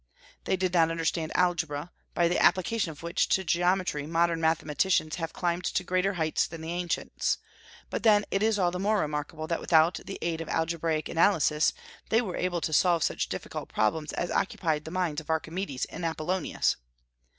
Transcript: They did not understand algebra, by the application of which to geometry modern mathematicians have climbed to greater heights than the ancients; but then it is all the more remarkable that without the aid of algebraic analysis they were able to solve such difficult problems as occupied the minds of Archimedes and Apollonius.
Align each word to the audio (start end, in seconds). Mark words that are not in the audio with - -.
They 0.45 0.57
did 0.57 0.73
not 0.73 0.89
understand 0.89 1.31
algebra, 1.35 1.91
by 2.15 2.27
the 2.27 2.39
application 2.41 2.89
of 2.89 3.03
which 3.03 3.29
to 3.29 3.43
geometry 3.43 4.07
modern 4.07 4.41
mathematicians 4.41 5.17
have 5.17 5.31
climbed 5.31 5.63
to 5.65 5.83
greater 5.83 6.13
heights 6.13 6.47
than 6.47 6.61
the 6.61 6.71
ancients; 6.71 7.37
but 7.91 8.01
then 8.01 8.25
it 8.31 8.41
is 8.41 8.57
all 8.57 8.71
the 8.71 8.79
more 8.79 8.97
remarkable 8.99 9.45
that 9.45 9.61
without 9.61 9.99
the 10.07 10.17
aid 10.23 10.41
of 10.41 10.49
algebraic 10.49 11.07
analysis 11.07 11.71
they 12.09 12.19
were 12.19 12.35
able 12.35 12.61
to 12.61 12.73
solve 12.73 13.03
such 13.03 13.29
difficult 13.29 13.69
problems 13.69 14.11
as 14.13 14.31
occupied 14.31 14.85
the 14.85 14.89
minds 14.89 15.21
of 15.21 15.29
Archimedes 15.29 15.85
and 15.85 16.03
Apollonius. 16.03 16.77